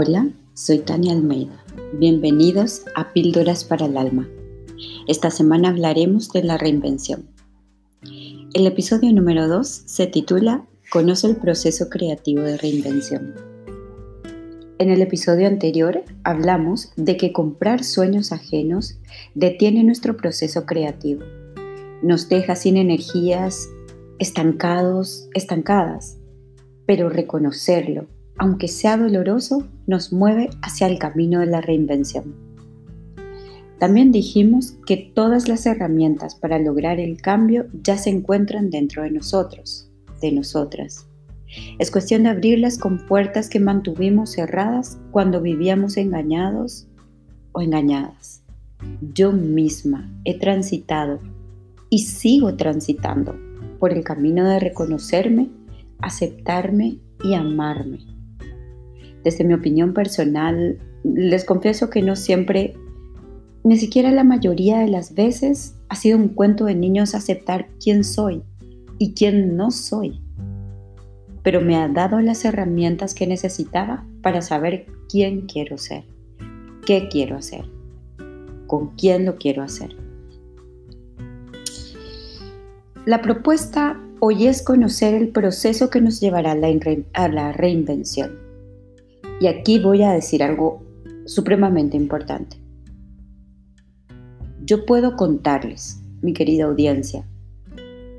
[0.00, 1.64] Hola, soy Tania Almeida.
[1.94, 4.28] Bienvenidos a Píldoras para el Alma.
[5.08, 7.28] Esta semana hablaremos de la reinvención.
[8.54, 13.34] El episodio número 2 se titula Conoce el proceso creativo de reinvención.
[14.78, 19.00] En el episodio anterior hablamos de que comprar sueños ajenos
[19.34, 21.24] detiene nuestro proceso creativo.
[22.02, 23.68] Nos deja sin energías,
[24.20, 26.18] estancados, estancadas,
[26.86, 28.06] pero reconocerlo
[28.38, 32.34] aunque sea doloroso, nos mueve hacia el camino de la reinvención.
[33.78, 39.10] También dijimos que todas las herramientas para lograr el cambio ya se encuentran dentro de
[39.10, 41.06] nosotros, de nosotras.
[41.78, 46.86] Es cuestión de abrirlas con puertas que mantuvimos cerradas cuando vivíamos engañados
[47.52, 48.42] o engañadas.
[49.14, 51.20] Yo misma he transitado
[51.90, 53.34] y sigo transitando
[53.78, 55.48] por el camino de reconocerme,
[56.00, 58.17] aceptarme y amarme
[59.24, 62.74] desde mi opinión personal, les confieso que no siempre,
[63.64, 68.04] ni siquiera la mayoría de las veces, ha sido un cuento de niños aceptar quién
[68.04, 68.42] soy
[68.98, 70.20] y quién no soy.
[71.42, 76.04] Pero me ha dado las herramientas que necesitaba para saber quién quiero ser,
[76.84, 77.64] qué quiero hacer,
[78.66, 79.96] con quién lo quiero hacer.
[83.06, 86.52] La propuesta hoy es conocer el proceso que nos llevará
[87.14, 88.47] a la, reinvención
[89.40, 90.82] y aquí voy a decir algo
[91.26, 92.56] supremamente importante.
[94.64, 97.26] Yo puedo contarles, mi querida audiencia,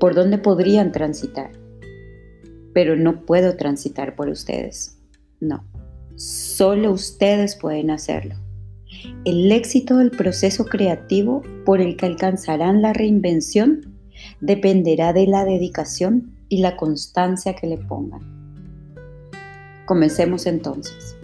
[0.00, 1.50] por dónde podrían transitar,
[2.72, 4.98] pero no puedo transitar por ustedes.
[5.40, 5.64] No,
[6.16, 8.34] solo ustedes pueden hacerlo.
[9.24, 13.94] El éxito del proceso creativo por el que alcanzarán la reinvención
[14.40, 18.43] dependerá de la dedicación y la constancia que le pongan.
[19.86, 21.16] Comencemos entonces.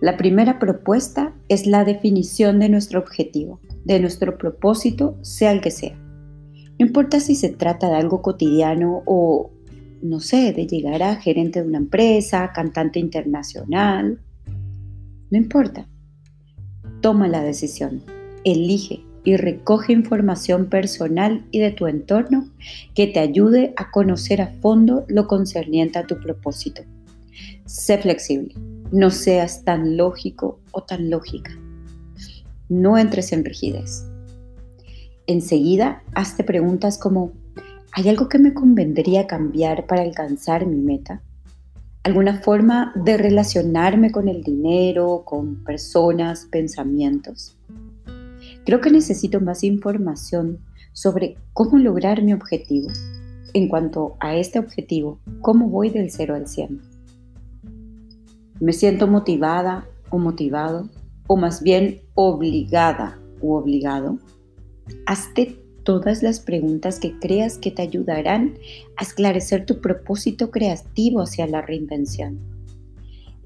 [0.00, 5.70] La primera propuesta es la definición de nuestro objetivo, de nuestro propósito, sea el que
[5.70, 5.96] sea.
[6.78, 9.50] No importa si se trata de algo cotidiano o,
[10.02, 14.20] no sé, de llegar a gerente de una empresa, cantante internacional.
[15.30, 15.88] No importa.
[17.00, 18.02] Toma la decisión,
[18.44, 22.48] elige y recoge información personal y de tu entorno
[22.94, 26.82] que te ayude a conocer a fondo lo concerniente a tu propósito.
[27.66, 28.54] Sé flexible,
[28.92, 31.50] no seas tan lógico o tan lógica.
[32.68, 34.06] No entres en rigidez.
[35.26, 37.32] Enseguida, hazte preguntas como,
[37.90, 41.22] ¿hay algo que me convendría cambiar para alcanzar mi meta?
[42.04, 47.56] ¿Alguna forma de relacionarme con el dinero, con personas, pensamientos?
[48.64, 50.60] Creo que necesito más información
[50.92, 52.90] sobre cómo lograr mi objetivo.
[53.54, 56.95] En cuanto a este objetivo, ¿cómo voy del 0 al 100?
[58.60, 60.88] Me siento motivada o motivado,
[61.26, 64.18] o más bien obligada o obligado.
[65.04, 68.54] Hazte todas las preguntas que creas que te ayudarán
[68.96, 72.40] a esclarecer tu propósito creativo hacia la reinvención.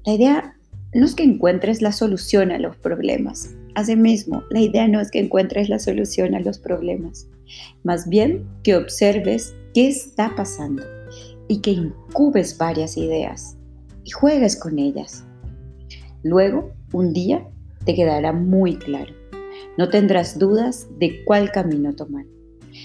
[0.05, 0.55] La idea
[0.93, 3.55] no es que encuentres la solución a los problemas.
[3.75, 7.27] Asimismo, la idea no es que encuentres la solución a los problemas.
[7.83, 10.83] Más bien que observes qué está pasando
[11.47, 13.57] y que incubes varias ideas
[14.03, 15.23] y juegues con ellas.
[16.23, 17.47] Luego, un día,
[17.85, 19.13] te quedará muy claro.
[19.77, 22.25] No tendrás dudas de cuál camino tomar.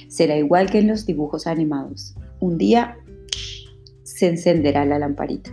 [0.08, 2.14] Será igual que en los dibujos animados.
[2.40, 2.96] Un día
[4.02, 5.50] se encenderá la lamparita.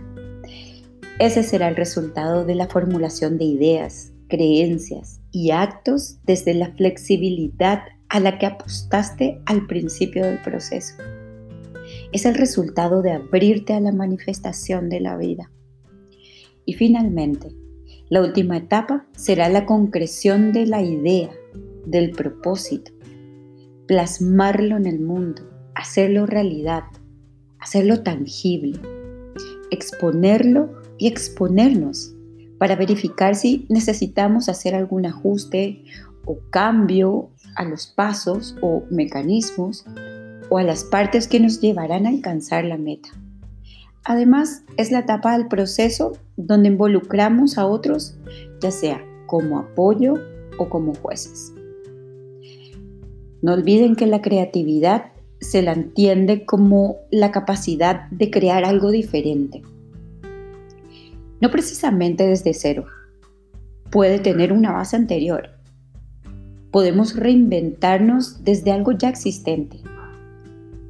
[1.18, 7.82] Ese será el resultado de la formulación de ideas, creencias y actos desde la flexibilidad
[8.08, 10.94] a la que apostaste al principio del proceso.
[12.12, 15.50] Es el resultado de abrirte a la manifestación de la vida.
[16.66, 17.54] Y finalmente,
[18.08, 21.30] la última etapa será la concreción de la idea,
[21.86, 22.92] del propósito,
[23.86, 25.42] plasmarlo en el mundo,
[25.74, 26.84] hacerlo realidad,
[27.58, 28.78] hacerlo tangible,
[29.70, 32.14] exponerlo y exponernos
[32.58, 35.84] para verificar si necesitamos hacer algún ajuste
[36.24, 39.84] o cambio a los pasos o mecanismos
[40.50, 43.08] o a las partes que nos llevarán a alcanzar la meta.
[44.04, 48.16] Además, es la etapa del proceso donde involucramos a otros,
[48.60, 50.14] ya sea como apoyo
[50.58, 51.54] o como jueces.
[53.40, 59.62] No olviden que la creatividad se la entiende como la capacidad de crear algo diferente.
[61.40, 62.86] No precisamente desde cero.
[63.90, 65.50] Puede tener una base anterior.
[66.70, 69.78] Podemos reinventarnos desde algo ya existente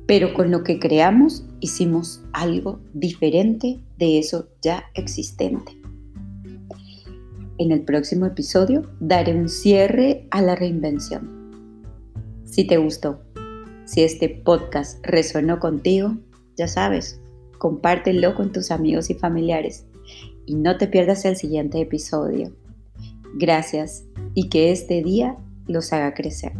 [0.06, 5.72] pero con lo que creamos hicimos algo diferente de eso ya existente.
[7.58, 11.52] En el próximo episodio daré un cierre a la reinvención.
[12.44, 13.22] Si te gustó,
[13.84, 16.16] si este podcast resonó contigo,
[16.56, 17.20] ya sabes,
[17.58, 19.86] compártelo con tus amigos y familiares
[20.46, 22.52] y no te pierdas el siguiente episodio.
[23.34, 24.04] Gracias
[24.34, 25.36] y que este día
[25.66, 26.52] los haga crecer.